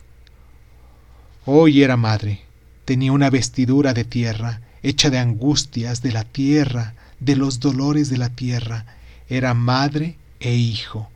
Hoy 1.45 1.83
era 1.83 1.97
madre, 1.97 2.41
Tenía 2.85 3.11
una 3.11 3.29
vestidura 3.29 3.93
de 3.93 4.03
tierra, 4.03 4.59
hecha 4.83 5.09
de 5.09 5.19
angustias 5.19 6.01
de 6.01 6.11
la 6.11 6.23
tierra, 6.23 6.93
de 7.19 7.35
los 7.35 7.59
dolores 7.59 8.09
de 8.09 8.17
la 8.17 8.29
tierra. 8.29 8.85
Era 9.29 9.53
madre 9.53 10.17
e 10.39 10.55
hijo. 10.55 11.09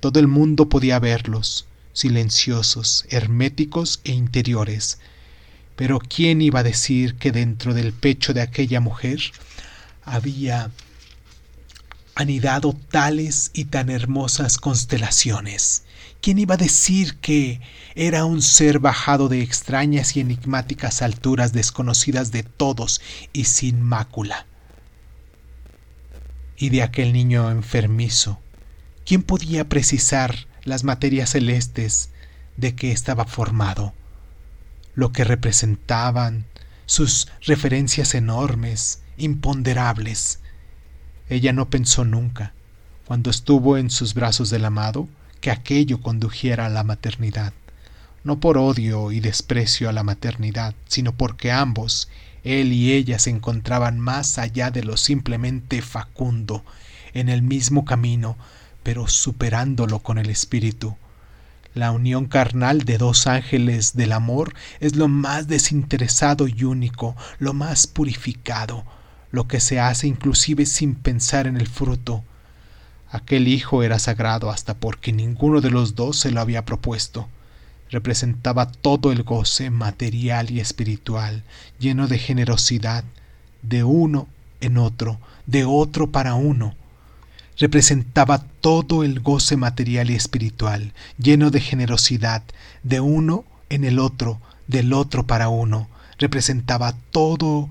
Todo 0.00 0.20
el 0.20 0.28
mundo 0.28 0.68
podía 0.68 0.98
verlos, 0.98 1.66
silenciosos, 1.92 3.06
herméticos 3.10 4.00
e 4.04 4.12
interiores. 4.12 4.98
Pero 5.76 5.98
¿quién 5.98 6.40
iba 6.40 6.60
a 6.60 6.64
decir 6.64 7.16
que 7.16 7.32
dentro 7.32 7.74
del 7.74 7.92
pecho 7.92 8.32
de 8.32 8.42
aquella 8.42 8.80
mujer 8.80 9.20
había 10.04 10.70
anidado 12.14 12.74
tales 12.90 13.50
y 13.54 13.64
tan 13.66 13.90
hermosas 13.90 14.58
constelaciones? 14.58 15.82
¿Quién 16.20 16.38
iba 16.38 16.54
a 16.54 16.58
decir 16.58 17.16
que 17.16 17.60
era 17.94 18.24
un 18.24 18.40
ser 18.40 18.78
bajado 18.78 19.28
de 19.28 19.42
extrañas 19.42 20.16
y 20.16 20.20
enigmáticas 20.20 21.02
alturas 21.02 21.52
desconocidas 21.52 22.30
de 22.30 22.44
todos 22.44 23.00
y 23.32 23.44
sin 23.44 23.82
mácula? 23.82 24.46
Y 26.56 26.70
de 26.70 26.82
aquel 26.82 27.12
niño 27.12 27.50
enfermizo, 27.50 28.38
¿quién 29.04 29.22
podía 29.22 29.68
precisar 29.68 30.46
las 30.62 30.84
materias 30.84 31.30
celestes 31.30 32.10
de 32.56 32.74
que 32.74 32.92
estaba 32.92 33.26
formado? 33.26 33.92
Lo 34.94 35.12
que 35.12 35.24
representaban, 35.24 36.46
sus 36.86 37.28
referencias 37.42 38.14
enormes, 38.14 39.00
imponderables. 39.16 40.40
Ella 41.28 41.52
no 41.52 41.70
pensó 41.70 42.04
nunca, 42.04 42.52
cuando 43.06 43.30
estuvo 43.30 43.76
en 43.76 43.90
sus 43.90 44.14
brazos 44.14 44.50
del 44.50 44.64
amado, 44.64 45.08
que 45.40 45.50
aquello 45.50 46.00
condujera 46.00 46.66
a 46.66 46.70
la 46.70 46.84
maternidad, 46.84 47.52
no 48.22 48.40
por 48.40 48.56
odio 48.56 49.12
y 49.12 49.20
desprecio 49.20 49.88
a 49.88 49.92
la 49.92 50.02
maternidad, 50.02 50.74
sino 50.86 51.12
porque 51.12 51.52
ambos, 51.52 52.08
él 52.44 52.72
y 52.72 52.92
ella, 52.92 53.18
se 53.18 53.30
encontraban 53.30 54.00
más 54.00 54.38
allá 54.38 54.70
de 54.70 54.82
lo 54.82 54.96
simplemente 54.96 55.82
facundo, 55.82 56.64
en 57.12 57.28
el 57.28 57.42
mismo 57.42 57.84
camino, 57.84 58.36
pero 58.82 59.08
superándolo 59.08 60.00
con 60.00 60.18
el 60.18 60.30
espíritu. 60.30 60.96
La 61.74 61.90
unión 61.90 62.26
carnal 62.26 62.84
de 62.84 62.98
dos 62.98 63.26
ángeles 63.26 63.94
del 63.94 64.12
amor 64.12 64.54
es 64.80 64.96
lo 64.96 65.08
más 65.08 65.48
desinteresado 65.48 66.48
y 66.48 66.64
único, 66.64 67.16
lo 67.38 67.52
más 67.52 67.86
purificado, 67.86 68.84
lo 69.30 69.48
que 69.48 69.60
se 69.60 69.80
hace 69.80 70.06
inclusive 70.06 70.66
sin 70.66 70.94
pensar 70.94 71.46
en 71.46 71.56
el 71.56 71.66
fruto, 71.66 72.24
Aquel 73.14 73.46
hijo 73.46 73.84
era 73.84 74.00
sagrado 74.00 74.50
hasta 74.50 74.74
porque 74.74 75.12
ninguno 75.12 75.60
de 75.60 75.70
los 75.70 75.94
dos 75.94 76.18
se 76.18 76.32
lo 76.32 76.40
había 76.40 76.64
propuesto. 76.64 77.28
Representaba 77.88 78.66
todo 78.66 79.12
el 79.12 79.22
goce 79.22 79.70
material 79.70 80.50
y 80.50 80.58
espiritual, 80.58 81.44
lleno 81.78 82.08
de 82.08 82.18
generosidad, 82.18 83.04
de 83.62 83.84
uno 83.84 84.26
en 84.60 84.78
otro, 84.78 85.20
de 85.46 85.64
otro 85.64 86.10
para 86.10 86.34
uno. 86.34 86.74
Representaba 87.58 88.44
todo 88.60 89.04
el 89.04 89.20
goce 89.20 89.56
material 89.56 90.10
y 90.10 90.14
espiritual, 90.14 90.92
lleno 91.18 91.50
de 91.50 91.60
generosidad, 91.60 92.42
de 92.82 93.00
uno 93.00 93.44
en 93.68 93.84
el 93.84 93.98
otro, 93.98 94.40
del 94.66 94.92
otro 94.92 95.26
para 95.26 95.48
uno, 95.48 95.88
representaba 96.18 96.94
todo 97.10 97.68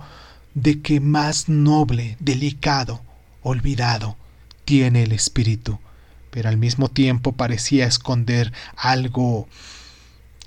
de 0.53 0.81
que 0.81 0.99
más 0.99 1.49
noble, 1.49 2.17
delicado, 2.19 3.01
olvidado 3.41 4.15
tiene 4.65 5.03
el 5.03 5.11
espíritu, 5.11 5.79
pero 6.31 6.49
al 6.49 6.57
mismo 6.57 6.89
tiempo 6.89 7.33
parecía 7.33 7.85
esconder 7.85 8.53
algo 8.75 9.47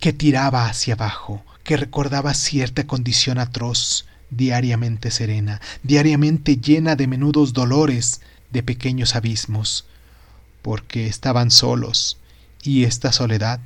que 0.00 0.12
tiraba 0.12 0.66
hacia 0.66 0.94
abajo, 0.94 1.44
que 1.64 1.76
recordaba 1.76 2.34
cierta 2.34 2.86
condición 2.86 3.38
atroz, 3.38 4.06
diariamente 4.30 5.10
serena, 5.10 5.60
diariamente 5.82 6.56
llena 6.56 6.96
de 6.96 7.06
menudos 7.06 7.52
dolores, 7.52 8.20
de 8.50 8.62
pequeños 8.62 9.16
abismos, 9.16 9.84
porque 10.62 11.06
estaban 11.06 11.50
solos, 11.50 12.18
y 12.62 12.84
esta 12.84 13.12
soledad 13.12 13.60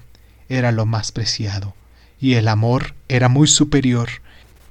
era 0.48 0.72
lo 0.72 0.86
más 0.86 1.12
preciado, 1.12 1.74
y 2.20 2.34
el 2.34 2.48
amor 2.48 2.94
era 3.08 3.28
muy 3.28 3.48
superior, 3.48 4.08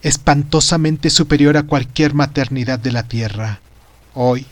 espantosamente 0.02 1.10
superior 1.10 1.58
a 1.58 1.64
cualquier 1.64 2.14
maternidad 2.14 2.80
de 2.80 2.92
la 2.92 3.04
tierra. 3.04 3.60
Hoy, 4.14 4.46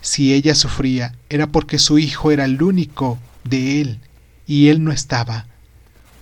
si 0.00 0.34
ella 0.34 0.54
sufría, 0.54 1.14
era 1.28 1.46
porque 1.46 1.78
su 1.78 1.98
hijo 1.98 2.30
era 2.30 2.44
el 2.44 2.62
único 2.62 3.18
de 3.44 3.80
él, 3.80 4.00
y 4.46 4.68
él 4.68 4.84
no 4.84 4.92
estaba. 4.92 5.46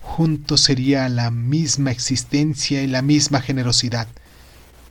Juntos 0.01 0.61
sería 0.61 1.09
la 1.09 1.31
misma 1.31 1.91
existencia 1.91 2.83
y 2.83 2.87
la 2.87 3.01
misma 3.01 3.41
generosidad, 3.41 4.07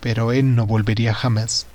pero 0.00 0.32
él 0.32 0.54
no 0.54 0.66
volvería 0.66 1.14
jamás. 1.14 1.66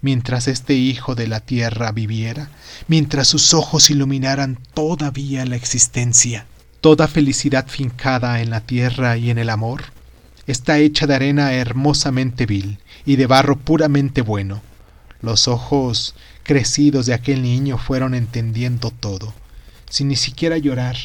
Mientras 0.00 0.46
este 0.46 0.74
hijo 0.74 1.14
de 1.16 1.26
la 1.26 1.40
tierra 1.40 1.90
viviera, 1.90 2.50
mientras 2.86 3.26
sus 3.26 3.52
ojos 3.52 3.90
iluminaran 3.90 4.58
todavía 4.72 5.44
la 5.44 5.56
existencia, 5.56 6.46
toda 6.80 7.08
felicidad 7.08 7.66
fincada 7.66 8.40
en 8.40 8.50
la 8.50 8.60
tierra 8.60 9.16
y 9.16 9.30
en 9.30 9.38
el 9.38 9.50
amor, 9.50 9.84
está 10.46 10.78
hecha 10.78 11.06
de 11.06 11.16
arena 11.16 11.52
hermosamente 11.52 12.46
vil 12.46 12.78
y 13.04 13.16
de 13.16 13.26
barro 13.26 13.56
puramente 13.56 14.22
bueno. 14.22 14.62
Los 15.20 15.48
ojos 15.48 16.14
crecidos 16.44 17.06
de 17.06 17.14
aquel 17.14 17.42
niño 17.42 17.76
fueron 17.76 18.14
entendiendo 18.14 18.92
todo, 18.92 19.34
sin 19.90 20.08
ni 20.08 20.16
siquiera 20.16 20.58
llorar, 20.58 20.96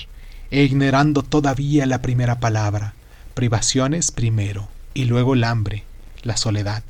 e 0.52 0.64
ignorando 0.64 1.24
todavía 1.24 1.88
la 1.88 2.04
primera 2.04 2.40
palabra, 2.40 2.94
privaciones 3.34 4.12
primero, 4.12 4.70
y 4.94 5.06
luego 5.06 5.34
el 5.34 5.44
hambre, 5.44 5.84
la 6.22 6.38
soledad, 6.38 6.84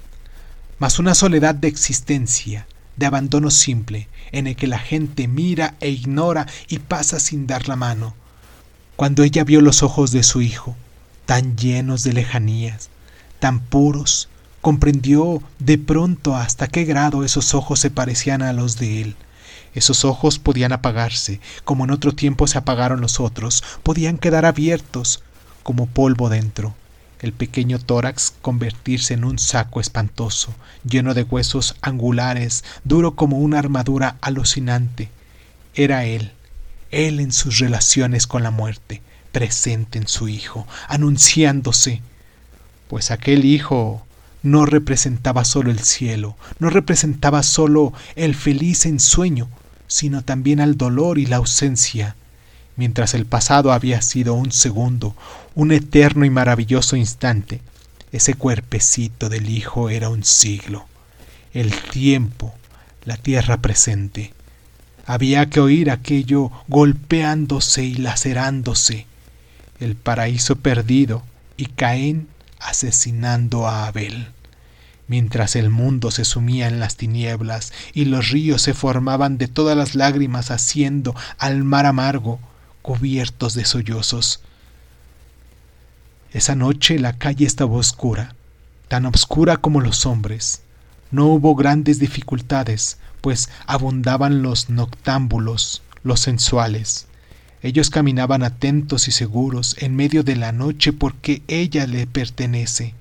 mas 0.83 0.99
una 0.99 1.15
soledad 1.15 1.55
de 1.55 1.69
existencia, 1.69 2.67
de 2.97 3.05
abandono 3.05 3.51
simple, 3.51 4.09
en 4.33 4.47
el 4.47 4.57
que 4.57 4.67
la 4.67 4.79
gente 4.79 5.29
mira 5.29 5.75
e 5.79 5.87
ignora 5.89 6.45
y 6.67 6.79
pasa 6.79 7.21
sin 7.21 7.47
dar 7.47 7.69
la 7.69 7.77
mano. 7.77 8.15
Cuando 8.97 9.23
ella 9.23 9.45
vio 9.45 9.61
los 9.61 9.81
ojos 9.81 10.11
de 10.11 10.23
su 10.23 10.41
hijo, 10.41 10.75
tan 11.25 11.55
llenos 11.55 12.03
de 12.03 12.11
lejanías, 12.11 12.89
tan 13.39 13.61
puros, 13.61 14.27
comprendió 14.59 15.41
de 15.57 15.77
pronto 15.77 16.35
hasta 16.35 16.67
qué 16.67 16.83
grado 16.83 17.23
esos 17.23 17.53
ojos 17.53 17.79
se 17.79 17.89
parecían 17.89 18.41
a 18.41 18.51
los 18.51 18.75
de 18.77 19.03
él. 19.03 19.15
Esos 19.73 20.03
ojos 20.03 20.37
podían 20.37 20.73
apagarse, 20.73 21.39
como 21.63 21.85
en 21.85 21.91
otro 21.91 22.11
tiempo 22.11 22.45
se 22.45 22.57
apagaron 22.57 22.99
los 22.99 23.21
otros, 23.21 23.63
podían 23.83 24.17
quedar 24.17 24.45
abiertos, 24.45 25.23
como 25.63 25.85
polvo 25.85 26.27
dentro, 26.27 26.75
el 27.23 27.31
pequeño 27.33 27.79
tórax 27.79 28.33
convertirse 28.41 29.13
en 29.13 29.23
un 29.23 29.39
saco 29.39 29.79
espantoso, 29.79 30.53
lleno 30.87 31.13
de 31.13 31.23
huesos 31.23 31.75
angulares, 31.81 32.63
duro 32.83 33.15
como 33.15 33.39
una 33.39 33.59
armadura 33.59 34.17
alucinante. 34.21 35.09
Era 35.73 36.05
él, 36.05 36.33
él 36.91 37.19
en 37.21 37.31
sus 37.31 37.59
relaciones 37.59 38.27
con 38.27 38.43
la 38.43 38.51
muerte, 38.51 39.01
presente 39.31 39.97
en 39.97 40.07
su 40.07 40.27
hijo, 40.27 40.67
anunciándose, 40.87 42.01
pues 42.89 43.09
aquel 43.09 43.45
hijo 43.45 44.05
no 44.43 44.65
representaba 44.65 45.45
solo 45.45 45.71
el 45.71 45.79
cielo, 45.79 46.35
no 46.59 46.69
representaba 46.69 47.41
solo 47.41 47.93
el 48.15 48.35
feliz 48.35 48.85
ensueño, 48.85 49.47
sino 49.87 50.23
también 50.23 50.59
al 50.59 50.77
dolor 50.77 51.17
y 51.17 51.25
la 51.25 51.37
ausencia. 51.37 52.17
Mientras 52.75 53.13
el 53.13 53.25
pasado 53.25 53.71
había 53.71 54.01
sido 54.01 54.33
un 54.33 54.51
segundo, 54.51 55.15
un 55.55 55.71
eterno 55.71 56.25
y 56.25 56.29
maravilloso 56.29 56.95
instante, 56.95 57.61
ese 58.11 58.33
cuerpecito 58.33 59.29
del 59.29 59.49
Hijo 59.49 59.89
era 59.89 60.09
un 60.09 60.23
siglo, 60.23 60.85
el 61.53 61.73
tiempo, 61.73 62.53
la 63.05 63.17
tierra 63.17 63.57
presente. 63.57 64.33
Había 65.05 65.49
que 65.49 65.59
oír 65.59 65.91
aquello 65.91 66.51
golpeándose 66.67 67.83
y 67.83 67.95
lacerándose, 67.95 69.05
el 69.79 69.95
paraíso 69.95 70.55
perdido 70.55 71.23
y 71.57 71.65
Caín 71.67 72.27
asesinando 72.59 73.67
a 73.67 73.87
Abel. 73.87 74.27
Mientras 75.07 75.55
el 75.55 75.69
mundo 75.69 76.11
se 76.11 76.23
sumía 76.23 76.67
en 76.67 76.79
las 76.79 76.95
tinieblas 76.95 77.73
y 77.93 78.05
los 78.05 78.29
ríos 78.29 78.61
se 78.61 78.73
formaban 78.73 79.37
de 79.37 79.47
todas 79.47 79.75
las 79.77 79.95
lágrimas 79.95 80.49
haciendo 80.49 81.13
al 81.37 81.63
mar 81.63 81.85
amargo, 81.85 82.39
cubiertos 82.81 83.53
de 83.53 83.65
sollozos. 83.65 84.41
Esa 86.33 86.55
noche 86.55 86.97
la 86.97 87.19
calle 87.19 87.45
estaba 87.45 87.75
oscura, 87.75 88.35
tan 88.87 89.05
oscura 89.05 89.57
como 89.57 89.81
los 89.81 90.07
hombres. 90.07 90.63
No 91.11 91.27
hubo 91.27 91.53
grandes 91.53 91.99
dificultades, 91.99 92.97
pues 93.21 93.49
abundaban 93.67 94.41
los 94.41 94.69
noctámbulos, 94.69 95.83
los 96.03 96.19
sensuales. 96.19 97.05
Ellos 97.61 97.89
caminaban 97.91 98.43
atentos 98.43 99.07
y 99.07 99.11
seguros 99.11 99.75
en 99.77 99.95
medio 99.95 100.23
de 100.23 100.35
la 100.35 100.51
noche 100.51 100.91
porque 100.91 101.43
ella 101.47 101.87
le 101.87 102.07
pertenece. 102.07 102.95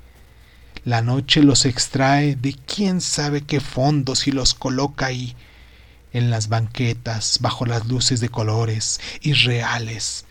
La 0.85 1.03
noche 1.03 1.43
los 1.43 1.65
extrae 1.65 2.37
de 2.37 2.55
quién 2.55 3.01
sabe 3.01 3.41
qué 3.41 3.61
fondos 3.61 4.29
y 4.29 4.33
los 4.33 4.55
coloca 4.55 5.07
ahí, 5.07 5.35
en 6.13 6.31
las 6.31 6.49
banquetas, 6.49 7.39
bajo 7.41 7.67
las 7.67 7.87
luces 7.87 8.21
de 8.21 8.29
colores, 8.29 9.01
irreales, 9.21 10.27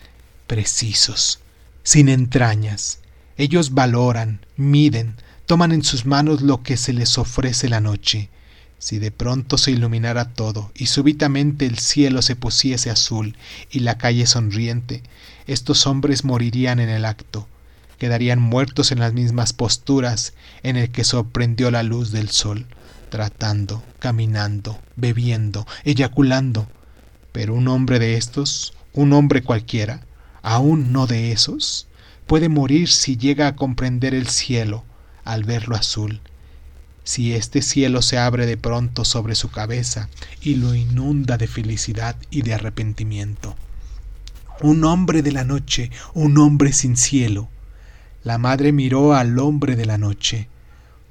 precisos, 0.48 1.40
sin 1.84 2.10
entrañas. 2.10 3.00
Ellos 3.38 3.74
valoran, 3.74 4.46
miden, 4.56 5.15
toman 5.46 5.72
en 5.72 5.84
sus 5.84 6.06
manos 6.06 6.41
lo 6.41 6.63
que 6.63 6.78
se 6.78 6.94
les 6.94 7.17
ofrece 7.17 7.70
la 7.70 7.82
noche, 7.82 8.30
si 8.82 8.98
de 8.98 9.12
pronto 9.12 9.60
se 9.60 9.70
iluminara 9.70 10.34
todo 10.34 10.72
y 10.74 10.88
súbitamente 10.88 11.67
el 11.67 11.78
cielo 11.78 12.24
se 12.24 12.36
pusiese 12.36 12.89
azul 12.89 13.38
y 13.70 13.82
la 13.82 14.00
calle 14.00 14.26
sonriente, 14.26 15.04
estos 15.46 15.86
hombres 15.86 16.24
morirían 16.24 16.80
en 16.80 16.89
el 16.89 17.06
acto, 17.06 17.48
quedarían 18.00 18.41
muertos 18.41 18.91
en 18.91 19.00
las 19.00 19.13
mismas 19.13 19.54
posturas 19.54 20.34
en 20.63 20.78
el 20.78 20.89
que 20.89 21.04
sorprendió 21.04 21.70
la 21.70 21.84
luz 21.84 22.12
del 22.12 22.30
sol, 22.30 22.65
tratando, 23.10 23.84
caminando, 24.00 24.80
bebiendo, 24.96 25.67
eyaculando. 25.84 26.67
Pero 27.32 27.54
un 27.54 27.67
hombre 27.67 28.00
de 28.00 28.17
estos, 28.17 28.74
un 28.94 29.13
hombre 29.13 29.44
cualquiera, 29.44 30.02
aún 30.41 30.91
no 30.91 31.08
de 31.08 31.32
esos, 31.32 31.88
puede 32.27 32.49
morir 32.49 32.89
si 32.89 33.17
llega 33.17 33.47
a 33.47 33.56
comprender 33.56 34.13
el 34.13 34.27
cielo 34.27 34.84
al 35.23 35.43
verlo 35.43 35.75
azul 35.75 36.21
si 37.04 37.34
este 37.34 37.62
cielo 37.62 38.01
se 38.01 38.17
abre 38.17 38.45
de 38.45 38.58
pronto 38.58 39.06
sobre 39.06 39.36
su 39.36 39.49
cabeza 39.49 40.10
y 40.41 40.56
lo 40.56 40.75
inunda 40.75 41.38
de 41.38 41.47
felicidad 41.47 42.15
y 42.30 42.43
de 42.43 42.54
arrepentimiento. 42.54 43.56
Un 44.62 44.84
hombre 44.84 45.21
de 45.23 45.32
la 45.32 45.43
noche, 45.43 45.89
un 46.13 46.38
hombre 46.38 46.71
sin 46.73 46.95
cielo. 46.95 47.49
La 48.23 48.38
madre 48.38 48.71
miró 48.71 49.13
al 49.15 49.39
hombre 49.39 49.75
de 49.75 49.86
la 49.86 49.97
noche. 49.97 50.47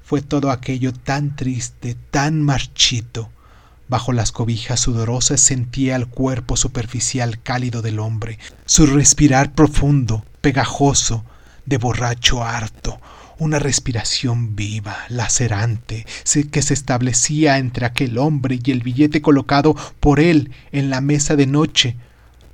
Fue 0.04 0.22
todo 0.22 0.50
aquello 0.50 0.92
tan 0.92 1.34
triste, 1.34 1.96
tan 2.10 2.42
marchito. 2.42 3.30
Bajo 3.90 4.12
las 4.12 4.31
cobijas 4.31 4.79
sudorosas 4.79 5.40
sentía 5.40 5.96
el 5.96 6.07
cuerpo 6.07 6.57
superficial 6.57 7.42
cálido 7.42 7.83
del 7.83 7.98
hombre, 7.98 8.38
su 8.64 8.87
respirar 8.87 9.53
profundo, 9.53 10.24
pegajoso, 10.40 11.24
de 11.66 11.76
borracho 11.76 12.44
harto, 12.44 13.00
una 13.40 13.59
respiración 13.59 14.55
viva, 14.55 14.96
lacerante, 15.09 16.07
que 16.53 16.62
se 16.62 16.72
establecía 16.72 17.59
entre 17.59 17.85
aquel 17.85 18.18
hombre 18.18 18.61
y 18.62 18.70
el 18.70 18.85
billete 18.85 19.20
colocado 19.22 19.74
por 19.98 20.20
él 20.20 20.53
en 20.70 20.88
la 20.88 21.00
mesa 21.00 21.35
de 21.35 21.48
noche, 21.48 21.96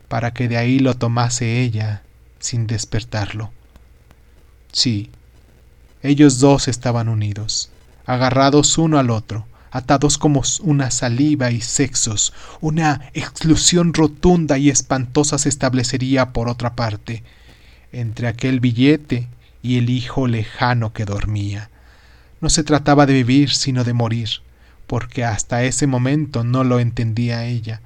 para 0.09 0.33
que 0.33 0.49
de 0.49 0.57
ahí 0.57 0.79
lo 0.79 0.95
tomase 0.95 1.61
ella 1.61 2.03
sin 2.39 2.67
despertarlo. 2.67 3.53
Sí, 4.73 5.11
ellos 6.03 6.41
dos 6.41 6.67
estaban 6.67 7.11
unidos, 7.11 7.69
agarrados 8.07 8.79
uno 8.79 8.99
al 8.99 9.11
otro, 9.11 9.47
atados 9.77 10.19
como 10.19 10.43
una 10.63 10.91
saliva 10.91 11.51
y 11.51 11.61
sexos, 11.61 12.33
una 12.61 13.11
exclusión 13.15 13.93
rotunda 13.95 14.59
y 14.59 14.71
espantosa 14.71 15.39
se 15.39 15.49
establecería 15.49 16.33
por 16.33 16.49
otra 16.49 16.75
parte, 16.75 17.23
entre 17.93 18.29
aquel 18.29 18.61
billete 18.61 19.29
y 19.63 19.79
el 19.79 19.91
hijo 19.91 20.27
lejano 20.27 20.93
que 20.93 21.05
dormía. 21.05 21.71
No 22.41 22.51
se 22.51 22.65
trataba 22.65 23.07
de 23.07 23.15
vivir, 23.15 23.51
sino 23.51 23.85
de 23.85 23.93
morir, 23.93 24.29
porque 24.87 25.25
hasta 25.25 25.65
ese 25.65 25.87
momento 25.87 26.45
no 26.45 26.65
lo 26.65 26.81
entendía 26.81 27.45
ella, 27.45 27.81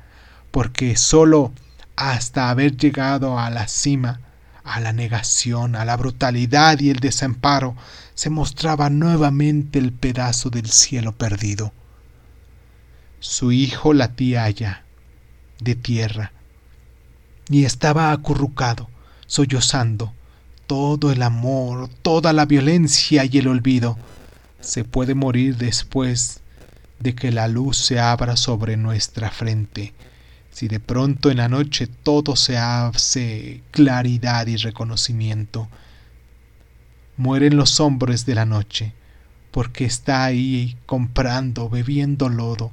porque 0.50 0.96
sólo 0.96 1.52
hasta 1.96 2.50
haber 2.50 2.76
llegado 2.76 3.38
a 3.38 3.50
la 3.50 3.68
cima, 3.68 4.20
a 4.64 4.80
la 4.80 4.92
negación, 4.92 5.74
a 5.74 5.84
la 5.84 5.96
brutalidad 5.96 6.78
y 6.80 6.90
el 6.90 7.00
desamparo, 7.00 7.74
se 8.14 8.30
mostraba 8.30 8.90
nuevamente 8.90 9.78
el 9.78 9.92
pedazo 9.92 10.50
del 10.50 10.70
cielo 10.70 11.12
perdido. 11.12 11.72
Su 13.20 13.52
hijo 13.52 13.94
latía 13.94 14.44
allá, 14.44 14.84
de 15.60 15.74
tierra, 15.76 16.32
y 17.48 17.64
estaba 17.64 18.10
acurrucado, 18.10 18.88
sollozando, 19.26 20.12
todo 20.66 21.12
el 21.12 21.22
amor, 21.22 21.88
toda 22.02 22.32
la 22.32 22.46
violencia 22.46 23.24
y 23.24 23.38
el 23.38 23.48
olvido. 23.48 23.96
Se 24.60 24.84
puede 24.84 25.14
morir 25.14 25.56
después 25.56 26.40
de 26.98 27.14
que 27.14 27.30
la 27.30 27.48
luz 27.48 27.78
se 27.78 28.00
abra 28.00 28.36
sobre 28.36 28.76
nuestra 28.76 29.30
frente 29.30 29.94
si 30.50 30.68
de 30.68 30.80
pronto 30.80 31.30
en 31.30 31.38
la 31.38 31.48
noche 31.48 31.86
todo 31.86 32.36
se 32.36 32.58
hace 32.58 33.62
claridad 33.70 34.46
y 34.46 34.56
reconocimiento. 34.56 35.68
Mueren 37.16 37.56
los 37.56 37.80
hombres 37.80 38.26
de 38.26 38.34
la 38.34 38.44
noche, 38.44 38.92
porque 39.52 39.84
está 39.84 40.24
ahí 40.24 40.76
comprando, 40.86 41.68
bebiendo 41.68 42.28
lodo. 42.28 42.72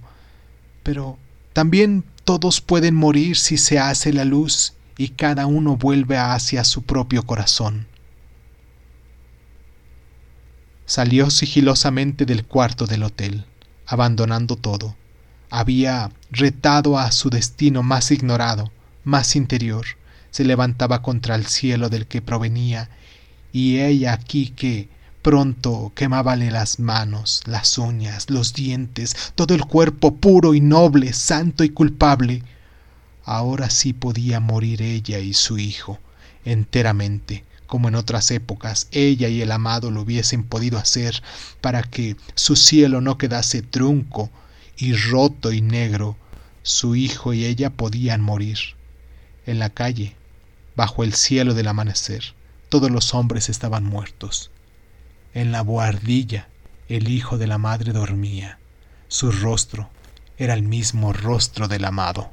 Pero 0.87 1.17
también 1.51 2.05
todos 2.23 2.61
pueden 2.61 2.95
morir 2.95 3.35
si 3.35 3.57
se 3.57 3.77
hace 3.77 4.13
la 4.13 4.23
luz 4.23 4.73
y 4.97 5.09
cada 5.09 5.45
uno 5.45 5.75
vuelve 5.75 6.17
hacia 6.17 6.63
su 6.63 6.83
propio 6.83 7.23
corazón. 7.23 7.87
Salió 10.85 11.29
sigilosamente 11.29 12.25
del 12.25 12.45
cuarto 12.45 12.87
del 12.87 13.03
hotel, 13.03 13.43
abandonando 13.85 14.55
todo 14.55 14.95
había 15.49 16.11
retado 16.29 16.97
a 16.97 17.11
su 17.11 17.29
destino 17.29 17.83
más 17.83 18.11
ignorado, 18.11 18.71
más 19.03 19.35
interior, 19.35 19.85
se 20.31 20.43
levantaba 20.43 21.01
contra 21.01 21.35
el 21.35 21.45
cielo 21.45 21.89
del 21.89 22.05
que 22.05 22.21
provenía, 22.21 22.89
y 23.53 23.79
ella 23.79 24.13
aquí 24.13 24.49
que 24.49 24.89
pronto 25.21 25.91
quemábale 25.95 26.51
las 26.51 26.79
manos, 26.79 27.43
las 27.45 27.77
uñas, 27.77 28.29
los 28.29 28.53
dientes, 28.53 29.15
todo 29.35 29.53
el 29.53 29.65
cuerpo 29.65 30.15
puro 30.15 30.53
y 30.53 30.61
noble, 30.61 31.13
santo 31.13 31.63
y 31.63 31.69
culpable. 31.69 32.43
Ahora 33.23 33.69
sí 33.69 33.93
podía 33.93 34.39
morir 34.39 34.81
ella 34.81 35.19
y 35.19 35.33
su 35.33 35.57
hijo, 35.57 35.99
enteramente, 36.45 37.43
como 37.65 37.89
en 37.89 37.95
otras 37.95 38.31
épocas 38.31 38.87
ella 38.91 39.27
y 39.27 39.41
el 39.41 39.51
amado 39.51 39.91
lo 39.91 40.01
hubiesen 40.01 40.43
podido 40.43 40.77
hacer, 40.77 41.21
para 41.61 41.83
que 41.83 42.15
su 42.35 42.55
cielo 42.55 43.01
no 43.01 43.17
quedase 43.17 43.61
trunco, 43.61 44.29
y 44.77 44.93
roto 44.93 45.51
y 45.51 45.61
negro, 45.61 46.15
su 46.61 46.95
hijo 46.95 47.33
y 47.33 47.45
ella 47.45 47.71
podían 47.71 48.21
morir. 48.21 48.59
En 49.45 49.59
la 49.59 49.69
calle, 49.69 50.15
bajo 50.75 51.03
el 51.03 51.13
cielo 51.13 51.53
del 51.53 51.67
amanecer, 51.67 52.35
todos 52.69 52.91
los 52.91 53.13
hombres 53.13 53.49
estaban 53.49 53.83
muertos. 53.83 54.51
En 55.37 55.51
la 55.51 55.61
boardilla, 55.61 56.47
el 56.89 57.09
hijo 57.09 57.37
de 57.37 57.45
la 57.45 57.59
madre 57.59 57.93
dormía. 57.93 58.57
Su 59.07 59.31
rostro 59.31 59.87
era 60.39 60.55
el 60.55 60.63
mismo 60.63 61.13
rostro 61.13 61.67
del 61.67 61.85
amado. 61.85 62.31